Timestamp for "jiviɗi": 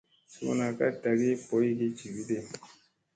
1.97-2.37